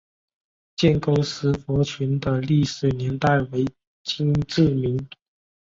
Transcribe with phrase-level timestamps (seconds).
[0.75, 3.63] 建沟石佛群的历史年代为
[4.01, 5.07] 金至明。